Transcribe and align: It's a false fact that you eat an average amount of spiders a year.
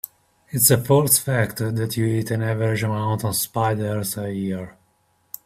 It's 0.49 0.71
a 0.71 0.83
false 0.83 1.19
fact 1.19 1.57
that 1.57 1.95
you 1.95 2.07
eat 2.07 2.31
an 2.31 2.41
average 2.41 2.81
amount 2.81 3.23
of 3.23 3.35
spiders 3.35 4.17
a 4.17 4.33
year. 4.33 4.75